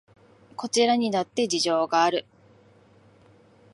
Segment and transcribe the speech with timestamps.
[0.55, 2.25] こちらにだって事情がある